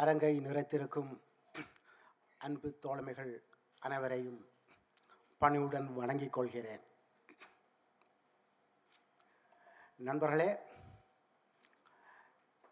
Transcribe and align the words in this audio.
அரங்கை 0.00 0.32
நிறைத்திருக்கும் 0.44 1.10
அன்பு 2.44 2.68
தோழமைகள் 2.84 3.32
அனைவரையும் 3.78 4.40
பணியுடன் 5.40 5.86
வணங்கிக் 5.98 6.32
கொள்கிறேன். 6.36 6.84
நண்பர்களே 9.96 10.48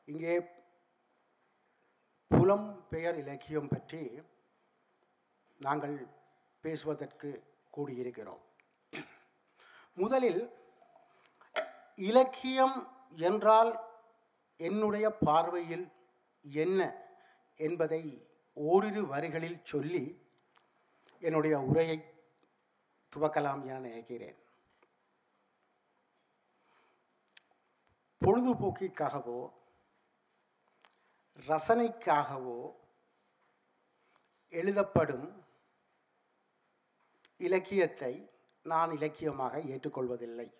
இங்கே 0.05 0.35
புலம் 2.31 2.69
பெயர் 2.93 3.19
இலக்கியம் 3.23 3.71
பற்றி 3.75 4.03
நாங்கள் 5.61 5.97
பேசுவதற்கு 6.65 7.31
கூடியிருக்கிறோம். 7.77 8.43
முதலில் 9.95 10.43
இலக்கியம் 12.09 12.77
என்றால் 13.29 13.73
என்னுடைய 14.57 15.07
பார்வையில் 15.29 15.87
என்ன? 16.45 16.81
என்பதை 17.55 18.27
ஓரிரு 18.53 19.07
வரிகளில் 19.07 19.63
சொல்லி 19.63 20.31
என்னுடைய 21.19 21.61
உரையை 21.61 22.05
துவக்கலாம் 23.13 23.63
என 23.65 23.79
நினைக்கிறேன். 23.79 24.39
பொழுதுபோக்கிற்காகவோ 28.21 29.53
ரசனைக்காகவோ 31.49 32.75
எழுதப்படும் 34.49 35.45
இலக்கியத்தை 37.37 38.31
நான் 38.63 38.91
இலக்கியமாக 38.91 39.59
ஏற்றுக்கொள்வதில்லை. 39.59 40.53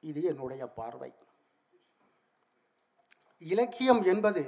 இது 0.00 0.22
என்னுடைய 0.22 0.66
பார்வை. 0.66 1.14
இலக்கியம் 3.38 4.02
என்பது 4.02 4.44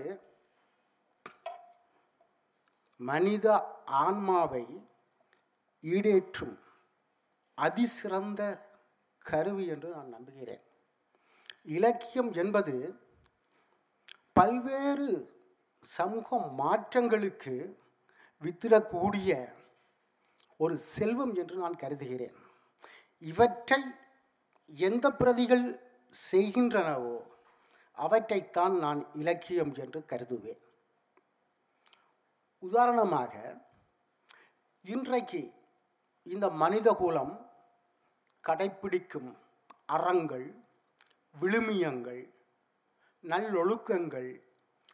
மனித 2.97 3.47
ஆன்மாவை 3.85 4.67
ஈடேற்றும் 5.83 6.57
அதிசிறந்த 7.59 8.43
கருவி 9.19 9.67
என்று 9.67 9.89
நான் 9.91 10.09
நம்புகிறேன். 10.09 10.63
இலக்கியம் 11.65 12.33
என்பது 12.33 12.75
பல்வேறு 14.33 15.09
சமூக 15.83 16.37
மாற்றங்களுக்கு 16.37 17.55
வித்திடக்கூடிய 18.43 19.31
ஒரு 20.57 20.77
செல்வம் 20.77 21.35
என்று 21.35 21.57
நான் 21.57 21.77
கருதுகிறேன். 21.77 22.37
இவற்றை 23.19 23.83
எந்த 24.69 25.11
பிரதிகள் 25.11 25.67
செய்கின்றனவோ 26.31 27.17
அவற்றைத்தான் 27.99 28.79
நான் 28.79 29.01
இலக்கியம் 29.13 29.75
என்று 29.75 30.01
கருதுவேன். 30.09 30.64
உதாரணமாக 32.65 33.61
இன்றைக்கு 34.81 35.53
இந்த 36.23 36.51
மனிதகுலம் 36.51 37.51
கடைப்பிடிக்கும் 38.43 39.37
அறங்கள் 39.87 40.65
விழுமியங்கள் 41.41 42.33
நல்லொழுக்கங்கள் 43.23 44.47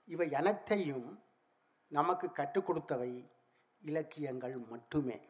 இவை 0.04 0.34
அனைத்தையும் 0.34 1.22
நமக்கு 1.88 2.32
கற்றுக் 2.32 2.66
கொடுத்தவை 2.66 3.30
இலக்கியங்கள் 3.78 4.56
மட்டுமே. 4.56 5.28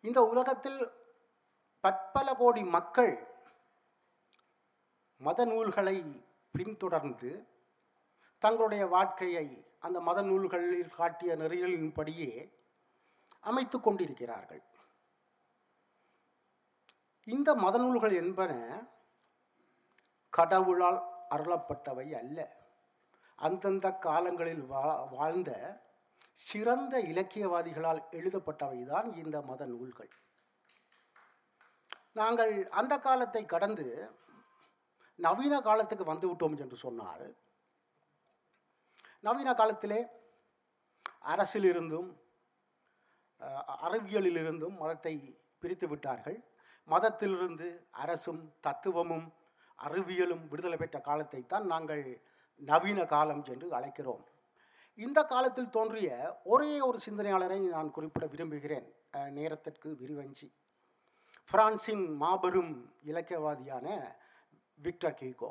இந்த 0.00 0.22
உலகத்தில் 0.22 0.92
பற்பல 1.80 2.34
கோடி 2.34 2.64
மக்கள் 2.64 3.42
மத 5.16 5.44
நூல்களை 5.44 6.22
பின்தொடர்ந்து 6.50 7.46
தங்களுடைய 8.38 8.86
வாழ்க்கையை 8.86 9.63
அந்த 9.86 9.98
மத 10.08 10.18
நூல்களில் 10.28 10.96
காட்டிய 10.98 11.32
நெறிகளின்படியே 11.42 12.30
அமைத்து 13.50 13.78
கொண்டிருக்கிறார்கள். 13.80 14.62
இந்த 17.26 17.50
மத 17.64 17.74
நூல்கள் 17.82 18.14
என்பன 18.22 18.52
கடவுளால் 20.32 21.00
அருளப்பட்டவை 21.34 22.08
அல்ல. 22.20 22.38
அந்தந்த 23.46 23.86
காலங்களில் 24.06 24.64
வா 24.72 24.84
வாழ்ந்த 25.16 25.50
சிறந்த 26.48 26.94
இலக்கியவாதிகளால் 27.12 28.02
எழுதப்பட்டவை 28.18 28.80
தான் 28.92 29.08
இந்த 29.22 29.36
மத 29.50 29.62
நூல்கள். 29.72 30.12
நாங்கள் 32.20 32.54
அந்த 32.80 32.94
காலத்தை 33.06 33.42
கடந்து 33.54 33.86
நவீன 35.18 35.54
காலத்துக்கு 35.68 36.04
வந்துவிட்டோம் 36.12 36.56
என்று 36.64 36.76
சொன்னால் 36.84 37.26
நவீன 39.26 39.50
காலத்திலே 39.60 40.00
அரசிலிருந்தும் 41.32 42.10
அறிவியலிலிருந்தும் 43.86 44.76
மதத்தை 44.82 45.14
பிரித்து 45.60 45.86
விட்டார்கள். 45.88 46.38
மதத்திலிருந்து 46.88 47.68
அரசும் 48.02 48.42
தத்துவமும் 48.66 49.26
அறிவியலும் 49.78 50.44
விடுதலை 50.50 50.76
பெற்ற 50.80 50.98
காலத்தை 51.08 51.40
தான் 51.52 51.66
நாங்கள் 51.72 52.04
நவீன 52.70 53.00
காலம் 53.14 53.42
என்று 53.52 53.68
அழைக்கிறோம். 53.78 54.24
இந்த 54.98 55.20
காலத்தில் 55.32 55.72
தோன்றிய 55.76 56.10
ஒரே 56.52 56.72
ஒரு 56.88 56.98
சிந்தனையாளரை 57.06 57.58
நான் 57.76 57.94
குறிப்பிட 57.96 58.24
விரும்புகிறேன். 58.34 58.86
நேரத்திற்கு 59.38 59.88
விரிவஞ்சி. 60.02 60.48
பிரான்சின் 61.50 62.04
மாபெரும் 62.22 62.74
இலக்கியவாதியான 63.10 63.86
விக்டர் 64.86 65.18
கீகோ 65.20 65.50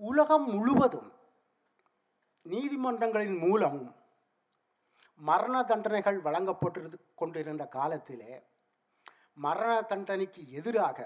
உலகம் 0.00 0.46
முழுவதும் 0.54 1.10
நீதிமன்றங்களின் 2.46 3.38
மூலமும் 3.38 3.90
மரண 5.20 5.56
தண்டனைகள் 5.62 6.18
வழங்கப்பட்டு 6.20 7.00
கொண்டிருந்த 7.14 7.64
காலத்திலே 7.68 8.32
மரண 9.34 9.72
தண்டனைக்கு 9.82 10.42
எதிராக 10.50 10.98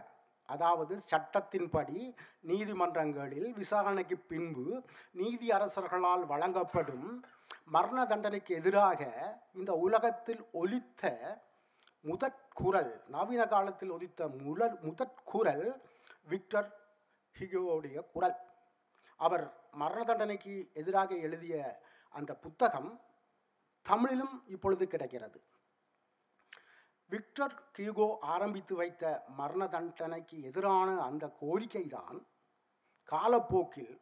அதாவது 0.48 0.94
சட்டத்தின்படி 1.10 1.98
நீதிமன்றங்களில் 2.40 3.48
விசாரணைக்கு 3.52 4.16
பின்பு 4.32 4.66
நீதி 5.12 5.46
அரசர்களால் 5.50 6.24
வழங்கப்படும் 6.26 7.08
மரண 7.66 7.98
தண்டனைக்கு 8.04 8.52
எதிராக 8.54 9.00
இந்த 9.52 9.72
உலகத்தில் 9.76 10.42
ஒலித்த 10.52 11.12
முதற்குரல் 12.04 12.92
நவீன 13.08 13.42
காலத்தில் 13.46 13.90
ஒதித்த 13.90 14.28
முல 14.42 14.68
முதற்குரல் 14.82 15.66
விக்டர் 16.24 16.68
ஹிகோவுடைய 17.36 17.96
குரல். 18.12 18.36
அவர் 19.16 19.44
மரண 19.72 20.04
தண்டனைக்கு 20.04 20.54
எதிராக 20.72 21.14
எழுதிய 21.26 21.82
அந்த 22.08 22.32
புத்தகம் 22.36 22.90
தமிழிலும் 23.84 24.42
இப்பொழுது 24.46 24.84
கிடைக்கிறது. 24.86 25.40
விக்டர் 27.12 27.56
கியூகோ 27.78 28.06
ஆரம்பித்து 28.34 28.74
வைத்த 28.74 29.24
மரண 29.36 29.64
தண்டனைக்கு 29.66 30.42
எதிரான 30.42 30.88
அந்த 31.00 31.24
கோரிக்கை 31.40 31.84
தான் 31.86 32.18
காலப்போக்கில் 33.08 33.94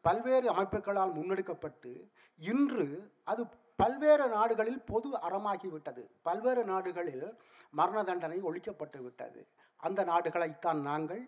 பல்வேறு 0.00 0.48
அமைப்புகளால் 0.54 1.14
முன்னெடுக்கப்பட்டு 1.14 1.92
இன்று 2.40 2.86
அது 3.24 3.42
பல்வேறு 3.76 4.26
நாடுகளில் 4.28 4.82
பொது 4.84 5.08
அறமாகிவிட்டது. 5.18 6.04
பல்வேறு 6.22 6.64
நாடுகளில் 6.64 7.26
மரண 7.70 8.02
தண்டனை 8.02 8.38
ஒழிக்கப்பட்டு 8.42 9.00
விட்டது. 9.02 9.40
அந்த 9.76 10.04
நாடுகளைத்தான் 10.04 10.80
நாங்கள் 10.80 11.22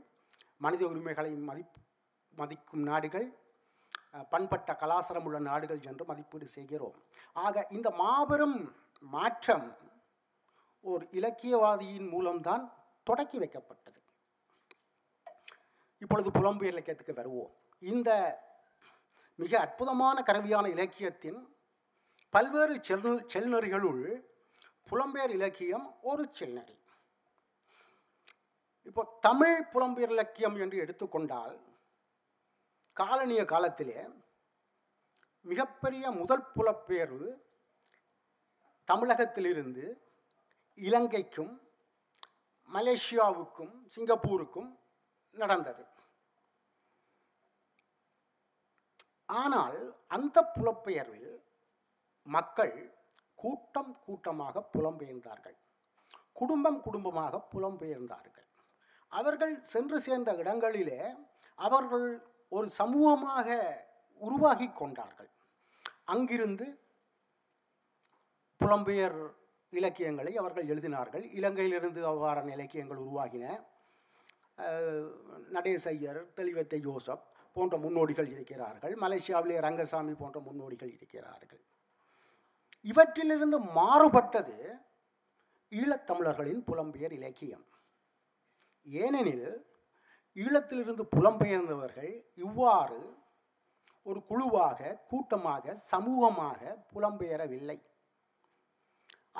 மனித 0.59 0.87
உரிமைகளை 0.87 1.33
மதி 1.49 1.65
மதிக்கும் 2.41 2.85
நாடுகள் 2.91 3.29
பண்பட்ட 4.33 4.71
கலாச்சாரம் 4.83 5.27
உள்ள 5.29 5.39
நாடுகள் 5.49 5.81
என்று 5.91 6.05
மதிப்பீடு 6.11 6.47
செய்கிறோம். 6.57 6.97
ஆக 7.47 7.67
இந்த 7.77 7.89
மாபெரும் 8.03 8.59
மாற்றம் 9.15 9.67
ஒரு 10.91 11.05
இலக்கியவாதியின் 11.19 12.09
மூலம்தான் 12.15 12.65
தொடக்கி 13.09 13.39
வைக்கப்பட்டது. 13.43 14.01
இப்பொழுது 16.03 16.31
புலம்பெயர் 16.39 16.75
இலக்கியத்துக்கு 16.75 17.21
வருவோம். 17.21 17.53
இந்த 17.93 18.11
மிக 19.43 19.53
அற்புதமான 19.65 20.23
கருவியான 20.29 20.67
இலக்கியத்தின் 20.77 21.41
பல்வேறு 22.35 22.75
செல் 22.89 23.07
செல்நெறிகளுள் 23.35 24.03
புலம்பெயர் 24.91 25.33
இலக்கியம் 25.39 25.87
ஒரு 26.11 26.25
செல்நெறி. 26.39 26.77
இப்போ 28.89 29.03
தமிழ் 29.27 29.59
புலம்பெயர் 29.73 30.15
இலக்கியம் 30.17 30.57
என்று 30.65 30.77
எடுத்துக்கொண்டால் 30.85 31.57
காலனிய 33.01 33.43
காலத்திலே 33.53 33.99
மிகப்பெரிய 35.51 36.05
முதல் 36.21 36.47
புலப்பெயர்வு 36.57 37.29
தமிழகத்திலிருந்து 38.89 39.85
இலங்கைக்கும் 40.79 41.55
மலேசியாவுக்கும் 42.71 43.75
சிங்கப்பூருக்கும் 43.95 44.71
நடந்தது. 45.37 45.85
ஆனால் 49.43 49.79
அந்த 50.17 50.39
புலப்பெயர்வில் 50.57 51.33
மக்கள் 52.27 52.77
கூட்டம் 53.39 53.93
கூட்டமாக 54.05 54.63
புலம்பெயர்ந்தார்கள். 54.75 55.57
குடும்பம் 56.41 56.81
குடும்பமாக 56.87 57.41
புலம்பெயர்ந்தார்கள். 57.53 58.49
அவர்கள் 59.13 59.55
சென்று 59.73 59.99
சேர்ந்த 60.07 60.31
இடங்களிலே 60.43 61.01
அவர்கள் 61.67 62.09
ஒரு 62.49 62.69
சமூகமாக 62.79 63.49
உருவாகி 64.15 64.69
கொண்டார்கள். 64.69 65.31
அங்கிருந்து 66.05 66.67
புலம்பெயர் 68.61 69.19
இலக்கியங்களை 69.71 70.37
அவர்கள் 70.37 70.71
எழுதினார்கள். 70.73 71.25
இலங்கையிலிருந்து 71.39 72.01
அவ்வாறான 72.13 72.53
இலக்கியங்கள் 72.53 72.99
உருவாகின. 72.99 73.45
நடேசையர் 75.57 76.21
தெளிவத்தை 76.35 76.79
ஜோசப் 76.81 77.27
போன்ற 77.53 77.77
முன்னோடிகள் 77.77 78.31
இருக்கிறார்கள். 78.31 78.95
மலேசியாவிலே 78.95 79.61
ரங்கசாமி 79.61 80.15
போன்ற 80.15 80.41
முன்னோடிகள் 80.41 80.93
இருக்கிறார்கள். 80.97 81.63
இவற்றிலிருந்து 82.85 83.59
மாறுபட்டது 83.79 84.57
ஈழத்தமிழர்களின் 85.73 86.63
புலம்பெயர் 86.69 87.13
இலக்கியம். 87.13 87.67
ஏனெனில் 88.87 89.49
ஈழத்திலிருந்து 90.45 91.05
புலம்பெயர்ந்தவர்கள் 91.17 92.13
இவ்வாறு 92.45 93.01
ஒரு 94.07 94.21
குழுவாக 94.29 94.91
கூட்டமாக 95.11 95.75
சமூகமாக 95.91 96.61
புலம்பெயரவில்லை. 96.93 97.79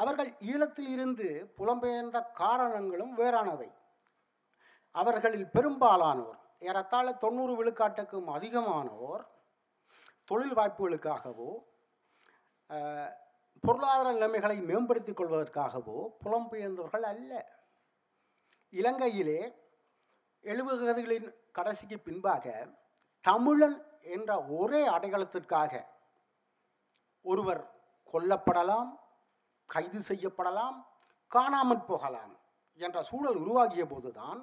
அவர்கள் 0.01 0.31
ஈழத்தில் 0.51 0.91
இருந்து 0.97 1.29
புலம்பெயர்ந்த 1.59 2.19
காரணங்களும் 2.43 3.15
வேறானவை. 3.21 3.71
அவர்களில் 4.95 5.49
பெரும்பாலானோர் 5.55 6.39
ஏறத்தாழ 6.69 7.09
தொண்ணூறு 7.25 7.53
விழுக்காட்டுக்கும் 7.59 8.29
அதிகமானோர் 8.37 9.25
தொழில் 10.31 10.57
வாய்ப்புகளுக்காகவோ 10.59 11.51
பொருளாதார 13.65 14.09
நிலைமைகளை 14.17 14.57
மேம்படுத்திக் 14.71 15.19
கொள்வதற்காகவோ 15.19 15.99
புலம்பெயர்ந்தவர்கள் 16.25 17.07
அல்ல. 17.13 17.33
இலங்கையிலே 18.81 19.41
எழுபதுகளின் 20.45 21.29
கடைசிக்கு 21.57 21.97
பின்பாக 22.07 22.47
தமிழன் 23.25 23.79
என்ற 24.17 24.31
ஒரே 24.59 24.83
அடையாளத்திற்காக 24.97 25.73
ஒருவர் 27.25 27.63
கொல்லப்படலாம் 28.15 28.91
கைது 29.69 30.01
செய்யப்படலாம் 30.11 30.77
காணாமல் 31.31 31.87
போகலாம் 31.91 32.35
என்ற 32.81 32.99
சூழல் 33.11 33.41
உருவாகிய 33.43 33.85
போதுதான் 33.87 34.41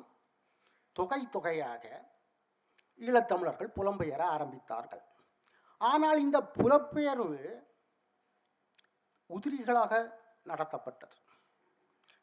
தொகை 0.96 1.22
தொகையாக 1.36 1.86
ஈழத்தமிழர்கள் 3.00 3.76
புலம்பெயர 3.78 4.22
ஆரம்பித்தார்கள். 4.36 5.04
ஆனால் 5.82 6.20
இந்த 6.26 6.38
புலப்பெயர்வு 6.58 7.40
உதிரிகளாக 9.30 9.94
நடத்தப்பட்டது. 10.50 11.18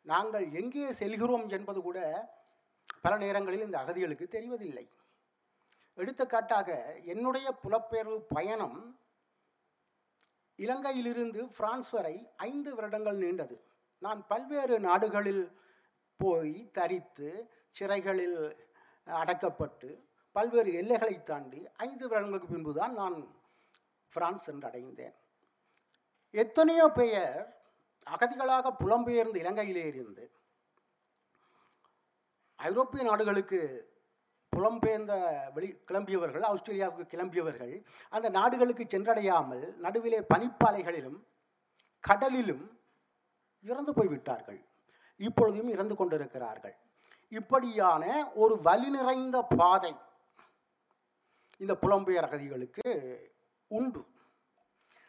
நாங்கள் 0.06 0.46
எங்கே 0.60 0.86
செல்கிறோம் 1.00 1.46
என்பது 1.56 1.80
கூட 1.82 1.98
பல 3.04 3.16
நேரங்களில் 3.16 3.64
இந்த 3.64 3.78
அகதிகளுக்கு 3.78 4.26
தெரிவதில்லை. 4.34 4.86
எடுத்துக்காட்டாக 5.94 6.68
என்னுடைய 7.12 7.46
புலப்பெயர்வு 7.62 8.18
பயணம் 8.34 8.78
இலங்கையிலிருந்து 10.58 11.40
பிரான்ஸ் 11.56 11.90
வரை 11.90 12.16
ஐந்து 12.36 12.70
வருடங்கள் 12.74 13.18
நீண்டது. 13.24 13.56
நான் 14.02 14.20
பல்வேறு 14.26 14.76
நாடுகளில் 14.80 15.44
போய் 16.20 16.54
தரித்து 16.70 17.28
சிறைகளில் 17.78 18.38
அடக்கப்பட்டு 19.06 19.90
பல்வேறு 20.36 20.70
எல்லைகளை 20.72 21.16
தாண்டி 21.22 21.60
ஐந்து 21.86 22.04
வருடங்களுக்கு 22.08 22.52
பின்புதான் 22.54 22.94
நான் 22.94 23.16
பிரான்ஸ் 24.10 24.44
சென்றடைந்தேன். 24.50 25.16
எத்தனையோ 26.30 26.86
பெயர் 27.00 27.40
அகதிகளாக 28.06 28.72
புலம்பெயர்ந்து 28.82 29.36
இலங்கையிலே 29.36 29.84
இருந்து 29.86 30.24
ஐரோப்பிய 32.68 33.02
நாடுகளுக்கு 33.08 33.60
புலம்பெயர்ந்த 34.52 35.14
வெளி 35.54 35.68
கிளம்பியவர்கள் 35.90 36.44
ஆஸ்திரேலியாவுக்கு 36.48 37.04
கிளம்பியவர்கள் 37.14 37.74
அந்த 38.16 38.28
நாடுகளுக்கு 38.38 38.84
சென்றடையாமல் 38.84 39.64
நடுவிலே 39.84 40.20
பனிப்பாலைகளிலும் 40.34 41.18
கடலிலும் 42.04 42.64
இறந்து 43.64 43.92
போய்விட்டார்கள். 43.94 44.60
இப்பொழுதும் 45.20 45.70
இறந்து 45.74 45.94
கொண்டிருக்கிறார்கள். 45.96 46.74
இப்படியான 47.38 48.02
ஒரு 48.34 48.54
வலி 48.66 48.88
நிறைந்த 48.96 49.36
பாதை 49.60 49.92
இந்த 51.62 51.74
புலம்பெயர் 51.82 52.26
அகதிகளுக்கு 52.28 52.88
உண்டு. 53.70 54.02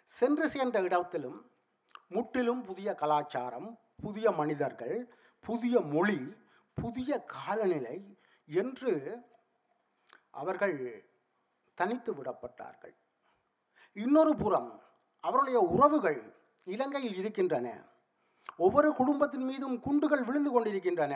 சென்று 0.08 0.46
சேர்ந்த 0.54 0.78
இடத்திலும் 0.88 1.40
முற்றிலும் 2.16 2.62
புதிய 2.70 2.90
கலாச்சாரம் 3.02 3.70
புதிய 4.04 4.28
மனிதர்கள் 4.40 4.98
புதிய 5.46 5.76
மொழி 5.94 6.20
புதிய 6.74 7.24
காலநிலை 7.36 7.98
என்று 8.48 8.94
அவர்கள் 10.32 10.78
தனித்து 11.74 12.12
விடப்பட்டார்கள். 12.14 12.96
இன்னொரு 13.94 14.36
புறம் 14.36 14.82
அவருடைய 15.20 15.60
உறவுகள் 15.60 16.20
இலங்கையில் 16.64 17.16
இருக்கின்றன. 17.16 17.68
ஒவ்வொரு 18.58 18.90
குடும்பத்தின் 18.94 19.46
மீதும் 19.46 19.80
குண்டுகள் 19.80 20.24
விழுந்து 20.24 20.52
கொண்டிருக்கின்றன. 20.52 21.16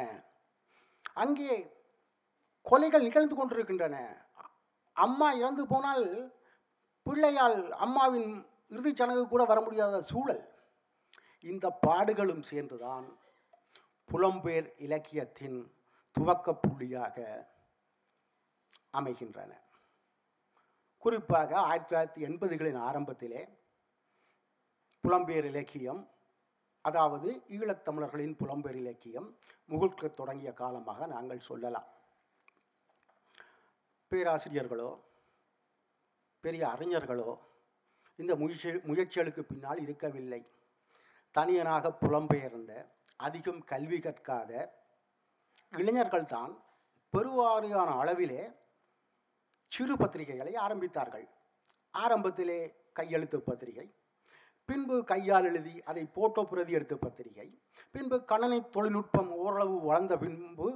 அங்கே 1.13 1.53
கொலைகள் 2.65 3.05
நிகழ்ந்து 3.07 3.35
கொண்டிருக்கின்றன. 3.35 4.25
அம்மா 4.93 5.31
இறந்து 5.31 5.67
போனால் 5.67 6.05
பிள்ளையால் 7.05 7.59
அம்மாவின் 7.85 8.29
இறுதிச் 8.69 8.95
சடங்கு 8.95 9.27
கூட 9.27 9.43
வர 9.43 9.61
முடியாத 9.61 10.01
சூழல். 10.01 10.43
இந்த 11.51 11.79
பாடுகளும் 11.87 12.43
சேர்ந்துதான் 12.51 13.07
புலம்பெயர் 14.11 14.67
இலக்கியத்தின் 14.77 15.57
துவக்க 16.11 16.59
புள்ளியாக 16.67 17.45
அமைகின்றன. 18.91 19.51
குறிப்பாக 20.97 21.57
ஆயிரத்தி 21.59 21.95
தொள்ளாயிரத்தி 21.95 22.29
எண்பதுகளின் 22.29 22.79
ஆரம்பத்திலே 22.89 23.41
புலம்பெயர் 25.03 25.43
இலக்கியம் 25.43 26.01
அதாவது 26.81 27.29
ஈழத்தமிழர்களின் 27.47 28.35
புலம்பெயர் 28.41 28.79
இலக்கியம் 28.83 29.27
முகழ்க்க 29.69 30.11
தொடங்கிய 30.11 30.53
காலமாக 30.53 31.07
நாங்கள் 31.07 31.39
சொல்லலாம். 31.39 31.87
பேராசிரியர்களோ 34.11 34.99
பெரிய 36.41 36.63
அறிஞர்களோ 36.67 37.39
இந்த 38.15 38.35
முயற்சி 38.35 38.69
முயற்சிகளுக்கு 38.69 39.41
பின்னால் 39.41 39.81
இருக்கவில்லை. 39.81 40.41
தனியனாக 41.35 41.91
புலம்பெயர்ந்த 42.01 42.73
அதிகம் 43.25 43.61
கல்வி 43.71 43.99
கற்காத 43.99 44.51
இளைஞர்கள் 45.81 46.31
தான் 46.35 46.53
பெருவாரியான 47.13 47.89
அளவிலே 48.01 48.41
சிறு 49.71 49.95
பத்திரிகைகளை 49.95 50.53
ஆரம்பித்தார்கள். 50.65 51.25
ஆரம்பத்திலே 52.03 52.59
கையெழுத்து 52.97 53.37
பத்திரிகை 53.47 53.87
பின்பு 54.69 54.95
கையால் 55.11 55.47
எழுதி 55.49 55.73
அதை 55.89 56.03
போட்டோ 56.15 56.41
பிரதி 56.51 56.73
எடுத்த 56.77 56.95
பத்திரிகை 56.95 57.47
பின்பு 57.91 58.17
கணனி 58.31 58.59
தொழில்நுட்பம் 58.75 59.31
ஓரளவு 59.43 59.75
வளர்ந்த 59.87 60.17
பின்பு 60.23 60.67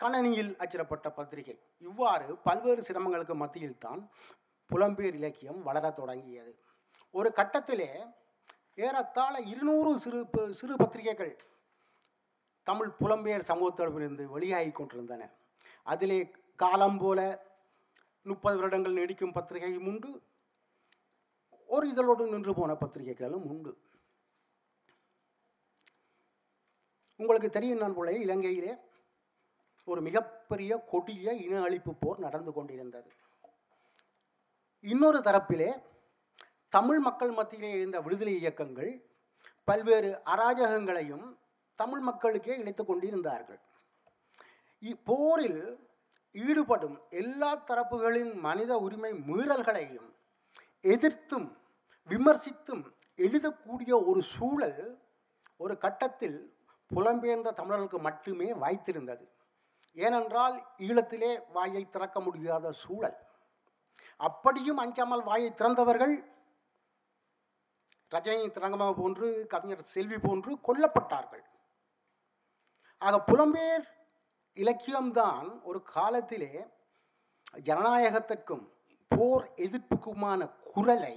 கணனியில் 0.00 0.52
அச்சிடப்பட்ட 0.62 1.08
பத்திரிகை. 1.18 1.56
இவ்வாறு 1.88 2.28
பல்வேறு 2.46 2.82
சிரமங்களுக்கு 2.88 3.34
மத்தியில் 3.34 3.80
தான் 3.84 4.02
புலம்பெயர் 4.70 5.16
இலக்கியம் 5.20 5.60
வளரத் 5.68 5.98
தொடங்கியது. 6.00 6.52
ஒரு 7.18 7.28
கட்டத்திலே 7.38 7.90
ஏறத்தாழ 8.86 9.40
இருநூறு 9.52 9.98
சிறு 9.98 10.18
சிறு 10.50 10.76
பத்திரிகைகள் 10.76 11.36
தமிழ் 12.62 12.90
புலம்பெயர் 13.00 13.48
சமூகத்திடமிருந்து 13.48 14.24
வெளியாகி 14.24 14.70
கொண்டிருந்தன. 14.70 15.22
அதிலே 15.82 16.18
காலம் 16.56 16.98
போல 16.98 17.20
முப்பது 18.22 18.56
வருடங்கள் 18.56 18.94
நீடிக்கும் 18.94 19.32
பத்திரிகையும் 19.32 19.86
உண்டு. 19.86 20.10
ஒரு 21.66 21.84
இதழோடு 21.92 22.28
நின்று 22.28 22.54
போன 22.54 22.74
பத்திரிகைகளும் 22.74 23.46
உண்டு. 23.46 23.72
உங்களுக்கு 27.16 27.50
தெரியும் 27.50 27.78
நான் 27.78 27.94
போல 27.94 28.12
இலங்கையிலே 28.12 28.72
ஒரு 29.84 30.00
மிகப்பெரிய 30.00 30.72
கொடிய 30.92 31.32
இன 31.32 31.62
அழிப்பு 31.62 31.92
போர் 32.00 32.18
நடந்து 32.18 32.52
கொண்டிருந்தது. 32.52 33.10
இன்னொரு 34.80 35.18
தரப்பிலே 35.18 35.70
தமிழ் 36.68 36.98
மக்கள் 36.98 37.30
மத்தியிலே 37.30 37.70
இருந்த 37.70 38.00
விடுதலை 38.00 38.34
இயக்கங்கள் 38.38 38.90
பல்வேறு 39.64 40.10
அராஜகங்களையும் 40.24 41.26
தமிழ் 41.74 42.00
மக்களுக்கே 42.00 42.54
இணைத்து 42.56 42.84
கொண்டிருந்தார்கள். 42.84 43.60
இப்போரில் 44.82 45.62
ஈடுபடும் 46.32 46.96
எல்லா 47.08 47.50
தரப்புகளின் 47.56 48.32
மனித 48.46 48.72
உரிமை 48.78 49.12
மீறல்களையும் 49.28 50.08
எதிர்த்தும் 50.80 51.48
விமர்சித்தும் 52.08 52.84
எழுதக்கூடிய 53.16 53.92
ஒரு 54.10 54.22
சூழல் 54.22 54.80
ஒரு 55.56 55.78
கட்டத்தில் 55.78 56.38
புலம்பெயர்ந்த 56.94 57.52
தமிழர்களுக்கு 57.52 57.98
மட்டுமே 57.98 58.48
வாய்த்திருந்தது. 58.52 59.24
ஏனென்றால் 59.92 60.56
ஈழத்திலே 60.78 61.30
வாயை 61.52 61.82
திறக்க 61.88 62.20
முடியாத 62.20 62.72
சூழல். 62.72 63.16
அப்படியும் 64.28 64.76
அஞ்சாமல் 64.76 65.22
வாயை 65.22 65.50
திறந்தவர்கள் 65.54 66.14
ரஜினி 68.14 68.46
திரங்கமா 68.56 68.86
போன்று 68.96 69.46
கவிஞர் 69.46 69.90
செல்வி 69.94 70.18
போன்று 70.18 70.52
கொல்லப்பட்டார்கள். 70.66 71.44
ஆக 72.98 73.16
புலம்பெயர் 73.30 73.88
இலக்கியம்தான் 74.56 75.48
ஒரு 75.62 75.82
காலத்திலே 75.82 76.52
ஜனநாயகத்திற்கும் 77.62 78.64
போர் 79.10 79.44
எதிர்ப்புக்குமான 79.56 80.40
குரலை 80.72 81.16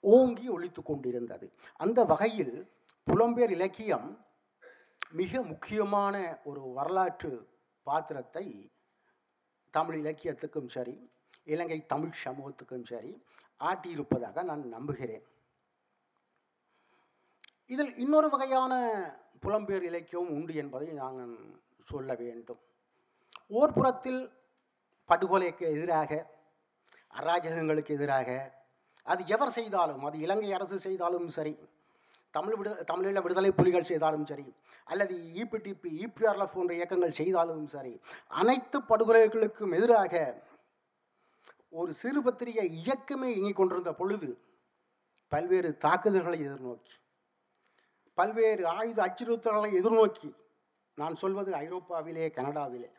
ஓங்கி 0.00 0.46
ஒழித்து 0.48 0.82
கொண்டிருந்தது. 0.82 1.46
அந்த 1.76 2.04
வகையில் 2.04 2.54
புலம்பெயர் 3.10 3.50
இலக்கியம் 3.50 4.08
மிக 5.20 5.42
முக்கியமான 5.42 6.40
ஒரு 6.44 6.62
வரலாற்று 6.72 7.32
பாத்திரத்தை 7.86 8.46
தமிழ் 9.70 9.98
இலக்கியத்துக்கும் 10.02 10.68
சரி 10.68 10.96
இலங்கை 11.44 11.86
தமிழ் 11.86 12.20
சமூகத்துக்கும் 12.24 12.84
சரி 12.84 13.12
ஆட்டியிருப்பதாக 13.58 14.42
நான் 14.42 14.64
நம்புகிறேன். 14.68 15.24
இதில் 17.72 17.92
இன்னொரு 17.96 18.28
வகையான 18.28 18.72
புலம்பெயர் 19.44 19.86
இலக்கியமும் 19.90 20.34
உண்டு 20.36 20.52
என்பதை 20.54 20.88
நாங்கள் 20.92 21.32
சொல்ல 21.86 22.10
வேண்டும். 22.14 22.60
ஓர் 23.50 23.72
புறத்தில் 23.72 24.20
படுகொலைக்கு 25.08 25.64
எதிராக 25.68 26.10
அராஜகங்களுக்கு 27.14 27.92
எதிராக 27.94 28.28
அது 29.04 29.22
எவர் 29.26 29.56
செய்தாலும் 29.56 30.04
அது 30.04 30.16
இலங்கை 30.18 30.50
அரசு 30.52 30.76
செய்தாலும் 30.78 31.28
சரி 31.28 31.54
தமிழ் 32.30 32.56
விடு 32.58 32.70
தமிழீழ 32.90 33.20
விடுதலை 33.20 33.50
புலிகள் 33.50 33.88
செய்தாலும் 33.90 34.26
சரி 34.26 34.46
அல்லது 34.86 35.14
இபிடிபி 35.34 35.90
இபிஆர்எஃப் 36.04 36.54
போன்ற 36.54 36.72
இயக்கங்கள் 36.74 37.18
செய்தாலும் 37.20 37.66
சரி 37.66 37.92
அனைத்து 38.40 38.78
படுகொலைகளுக்கும் 38.90 39.74
எதிராக 39.74 40.14
ஒரு 41.72 41.92
சிறு 41.92 42.20
பத்திரிகை 42.22 42.66
இயக்கமே 42.80 43.28
இயங்கிக் 43.32 43.60
கொண்டிருந்த 43.60 43.92
பொழுது 43.92 44.30
பல்வேறு 45.32 45.70
தாக்குதல்களை 45.78 46.38
எதிர்நோக்கி 46.40 46.96
பல்வேறு 48.22 48.64
ஆயுத 48.66 48.98
அச்சுறுத்தல்களை 49.04 49.70
எதிர்நோக்கி 49.78 50.28
நான் 50.94 51.14
சொல்வது 51.22 51.50
ஐரோப்பாவிலே 51.52 52.26
கனடாவிலே. 52.38 52.90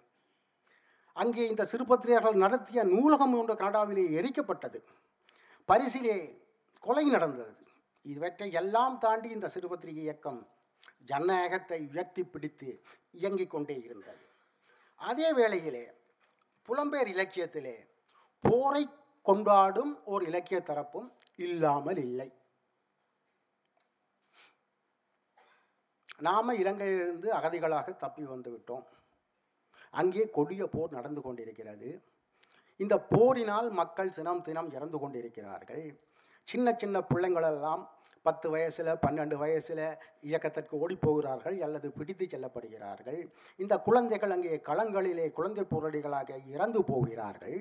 அங்கே 1.13 1.44
இந்த 1.48 1.63
சிறுபத்திரிகைகள் 1.72 2.42
நடத்திய 2.44 2.84
நூலகம் 2.84 3.36
ஒன்று 3.39 3.53
கனடாவிலே 3.53 4.03
எரிக்கப்பட்டது. 4.20 4.80
பரிசிலே 5.70 6.15
கொலை 6.80 7.06
நடந்தது. 7.10 7.62
இவற்றை 8.01 8.51
எல்லாம் 8.51 8.98
தாண்டி 8.98 9.30
இந்த 9.30 9.48
சிறுபத்திரிகை 9.56 10.03
இயக்கம் 10.08 10.42
ஜனநாயகத்தை 11.06 11.80
உயர்த்தி 11.92 12.24
பிடித்து 12.24 12.82
இயங்கிக் 13.12 13.50
கொண்டே 13.50 13.82
இருந்தது. 13.82 14.25
அதே 14.96 15.34
வேளையிலே 15.34 15.86
புலம்பெயர் 16.68 17.12
இலக்கியத்திலே 17.15 17.77
போரை 18.42 18.84
கொண்டாடும் 19.22 19.94
ஓர் 20.06 20.24
இலக்கிய 20.24 20.60
தரப்பும் 20.60 21.10
இல்லாமல் 21.36 21.98
இல்லை. 21.98 22.30
நாம் 26.25 26.58
இலங்கையிலிருந்து 26.62 27.27
அகதிகளாக 27.38 27.96
தப்பி 28.03 28.24
வந்துவிட்டோம் 28.32 28.86
அங்கே 30.00 30.24
கொடிய 30.38 30.63
போர் 30.74 30.96
நடந்து 30.98 31.22
கொண்டிருக்கிறது. 31.25 31.89
இந்த 32.80 32.96
போரினால் 33.12 33.68
மக்கள் 33.82 34.15
தினம் 34.18 34.46
தினம் 34.48 34.70
இறந்து 34.77 34.98
கொண்டிருக்கிறார்கள். 35.01 35.86
சின்ன 36.51 36.68
சின்ன 36.82 36.98
பிள்ளைங்களெல்லாம் 37.10 37.84
பத்து 38.27 38.48
வயசில் 38.53 39.00
பன்னெண்டு 39.03 39.36
வயசில் 39.44 39.86
இயக்கத்திற்கு 40.27 40.75
ஓடிப்போகிறார்கள் 40.84 41.58
அல்லது 41.65 41.88
பிடித்து 41.98 42.25
செல்லப்படுகிறார்கள். 42.34 43.20
இந்த 43.63 43.75
குழந்தைகள் 43.88 44.34
அங்கே 44.36 44.58
களங்களிலே 44.70 45.25
குழந்தை 45.39 45.65
போராடிகளாக 45.74 46.38
இறந்து 46.53 46.82
போகிறார்கள். 46.92 47.58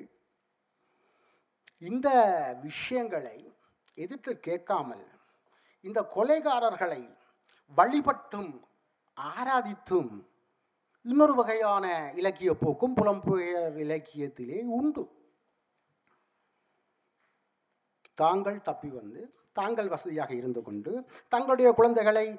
இந்த 1.90 2.08
விஷயங்களை 2.66 3.38
எதிர்த்து 4.04 4.32
கேட்காமல் 4.48 5.06
இந்த 5.84 6.00
கொலைகாரர்களை 6.16 7.02
வழிபட்டும் 7.70 8.52
ஆராதித்தும் 9.16 10.12
இன்னொரு 11.04 11.32
வகையான 11.32 12.12
இலக்கிய 12.14 12.54
போக்கும் 12.54 12.96
புலம்பெயர் 12.96 13.76
இலக்கியத்திலே 13.76 14.64
உண்டு. 14.64 15.04
தாங்கள் 18.14 18.58
தப்பி 18.62 18.88
வந்து 18.88 19.20
தாங்கள் 19.52 19.88
வசதியாக 19.88 20.34
இருந்து 20.34 20.62
கொண்டு 20.62 20.92
தங்களுடைய 21.28 21.72
குழந்தைகளை 21.72 22.38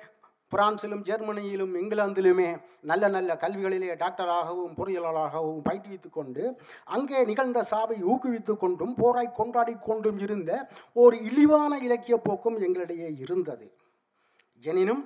பிரான்சிலும் 0.51 1.03
ஜெர்மனியிலும் 1.08 1.74
இங்கிலாந்திலுமே 1.82 2.48
நல்ல 2.82 3.08
நல்ல 3.08 3.36
கல்விகளிலே 3.36 3.96
டாக்டராகவும் 3.96 4.75
பொறியியலாளராகவும் 4.80 5.63
பயிற்றுவித்து 5.68 6.10
கொண்டு 6.10 6.44
அங்கே 6.84 7.25
நிகழ்ந்த 7.25 7.63
சாவை 7.63 7.98
ஊக்குவித்து 8.03 8.58
கொண்டும் 8.58 8.94
போராய் 8.96 9.32
கொண்டாடி 9.32 9.75
கொண்டும் 9.80 10.20
இருந்த 10.20 10.70
ஒரு 10.94 11.18
இழிவான 11.24 11.80
இலக்கிய 11.80 12.18
போக்கும் 12.18 12.60
எங்களிடையே 12.60 13.10
இருந்தது. 13.20 13.68
எனினும் 14.63 15.03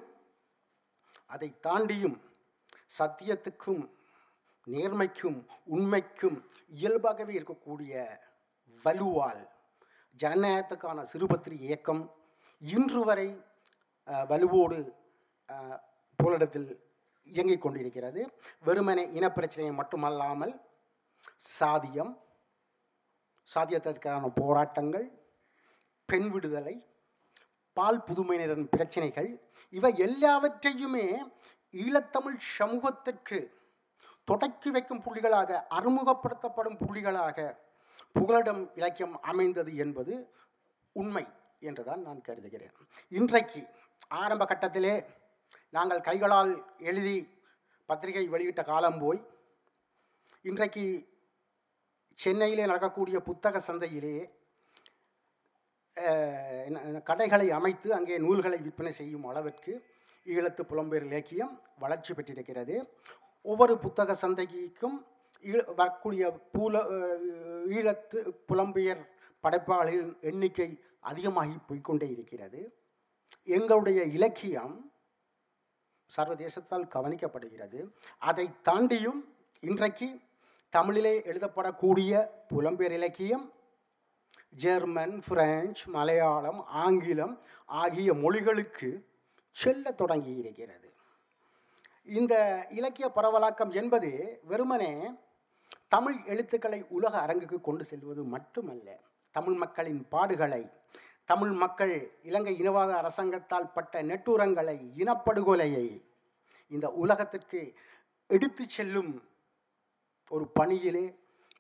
அதை 1.28 1.50
தாண்டியும் 1.68 2.18
சத்தியத்துக்கும் 3.00 3.84
நேர்மைக்கும் 4.68 5.46
உண்மைக்கும் 5.66 6.38
இயல்பாகவே 6.68 7.34
இருக்கக்கூடிய 7.40 7.94
வலுவால் 8.86 9.44
ஜனநாயகத்துக்கான 10.20 11.02
சிறுபத்திரி 11.02 11.58
இயக்கம் 11.60 12.04
இன்று 12.74 13.06
வரை 13.06 13.28
வலுவோடு 14.30 14.78
போலடத்தில் 16.20 16.70
இயங்கிக் 17.28 17.62
கொண்டிருக்கிறது. 17.62 18.22
வெறுமனை 18.66 19.04
இனப்பிரச்சனையை 19.18 19.74
மட்டுமல்லாமல் 19.74 20.54
சாதியம் 21.60 22.14
சாதியத்திற்கான 23.56 24.30
போராட்டங்கள் 24.42 25.08
பெண் 26.06 26.30
விடுதலை 26.32 26.76
பால் 27.78 28.00
புதுமையினரின் 28.08 28.70
பிரச்சனைகள் 28.70 29.30
இவை 29.70 29.92
எல்லாவற்றையுமே 30.08 31.06
ஈழத்தமிழ் 31.84 32.38
சமூகத்திற்கு 32.58 33.40
தொடக்கி 34.28 34.70
வைக்கும் 34.72 35.04
புள்ளிகளாக 35.06 35.60
அறிமுகப்படுத்தப்படும் 35.78 36.80
புள்ளிகளாக 36.82 37.48
புகலிடம் 38.14 38.64
இலக்கியம் 38.76 39.16
அமைந்தது 39.22 39.72
என்பது 39.76 40.14
உண்மை 40.96 41.26
என்றுதான் 41.60 42.02
நான் 42.02 42.22
கருதுகிறேன். 42.22 42.74
இன்றைக்கு 43.20 43.62
ஆரம்ப 44.22 44.44
கட்டத்திலே 44.46 44.96
நாங்கள் 45.76 46.02
கைகளால் 46.02 46.52
எழுதி 46.90 47.18
பத்திரிகை 47.90 48.26
வெளியிட்ட 48.28 48.62
காலம் 48.64 49.00
போய் 49.00 49.22
இன்றைக்கு 50.42 50.84
சென்னையிலே 52.18 52.66
நடக்கக்கூடிய 52.66 53.18
புத்தக 53.22 53.62
சந்தையிலேயே 53.68 54.24
கடைகளை 57.10 57.48
அமைத்து 57.58 57.90
அங்கே 57.98 58.18
நூல்களை 58.26 58.60
விற்பனை 58.66 58.92
செய்யும் 59.02 59.28
அளவிற்கு 59.30 59.74
ஈழத்து 60.34 60.64
புலம்பெயர் 60.72 61.06
இலக்கியம் 61.10 61.54
வளர்ச்சி 61.84 62.12
பெற்றிருக்கிறது. 62.14 62.76
ஒவ்வொரு 63.52 63.74
புத்தக 63.86 64.16
சந்தைக்கும் 64.24 64.98
ஈழ 65.52 65.60
வரக்கூடிய 65.80 66.24
பூல 66.54 66.76
ஈழத்து 67.78 68.20
புலம்பெயர் 68.50 69.02
படைப்பாளர்களின் 69.44 70.14
எண்ணிக்கை 70.30 70.70
அதிகமாகி 71.10 71.58
போய்க்கொண்டே 71.68 72.08
இருக்கிறது. 72.16 72.62
எங்களுடைய 73.58 74.00
இலக்கியம் 74.18 74.76
சர்வதேசத்தால் 76.16 76.92
கவனிக்கப்படுகிறது. 76.96 77.80
அதை 78.30 78.46
தாண்டியும் 78.70 79.20
இன்றைக்கு 79.64 80.08
தமிழிலே 80.70 81.14
எழுதப்படக்கூடிய 81.32 82.12
புலம்பெயர் 82.52 82.96
இலக்கியம் 83.00 83.46
ஜெர்மன் 84.58 85.16
பிரெஞ்சு 85.28 85.86
மலையாளம் 85.92 86.62
ஆங்கிலம் 86.68 87.34
ஆகிய 87.70 88.10
மொழிகளுக்கு 88.14 88.90
செல்ல 89.56 89.92
தொடங்கி 89.92 90.34
இருக்கிறது. 90.36 90.88
இந்த 92.06 92.34
இலக்கிய 92.70 93.08
பரவலாக்கம் 93.16 93.72
என்பது 93.72 94.10
வெறுமனே 94.44 94.92
தமிழ் 95.88 96.18
எழுத்துக்களை 96.26 96.80
உலக 96.90 97.14
அரங்குக்கு 97.22 97.62
கொண்டு 97.62 97.84
செல்வது 97.84 98.24
மட்டுமல்ல 98.26 98.88
தமிழ் 99.36 99.54
மக்களின் 99.54 100.02
பாடுகளை 100.12 100.64
தமிழ் 101.26 101.54
மக்கள் 101.54 101.96
இலங்கை 102.24 102.54
இனவாத 102.62 102.92
அரசாங்கத்தால் 102.98 103.72
பட்ட 103.74 104.04
நெட்டுரங்களை 104.04 104.78
இனப்படுகொலையை 104.98 105.88
இந்த 106.72 106.88
உலகத்திற்கு 106.94 107.60
எடுத்து 108.30 108.64
செல்லும் 108.70 109.12
ஒரு 110.32 110.46
பணியிலே 110.54 111.06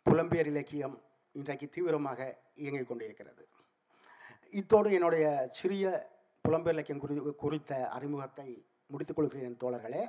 புலம்பெயர் 0.05 0.45
இலக்கியம் 0.45 0.95
இன்றைக்கு 1.39 1.67
தீவிரமாக 1.75 2.21
இயங்கிக் 2.63 2.89
கொண்டிருக்கிறது. 2.89 3.43
இத்தோடு 4.59 4.89
என்னுடைய 4.97 5.25
சிறிய 5.59 5.85
புலம்பெயர் 6.45 6.75
இலக்கியம் 6.77 7.01
குறி 7.03 7.15
குறித்த 7.43 7.71
அறிமுகத்தை 7.97 8.47
முடித்துக்கொள்கிறேன் 8.91 9.61
தோழர்களே. 9.63 10.03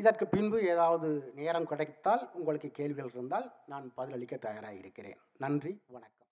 இதற்கு 0.00 0.24
பின்பு 0.34 0.58
ஏதாவது 0.72 1.08
நேரம் 1.40 1.68
கிடைத்தால் 1.70 2.22
உங்களுக்கு 2.40 2.68
கேள்விகள் 2.78 3.12
இருந்தால் 3.14 3.46
நான் 3.72 3.86
பதிலளிக்க 3.98 4.36
தயாராக 4.46 4.80
இருக்கிறேன். 4.82 5.18
நன்றி 5.44 5.72
வணக்கம். 5.94 6.23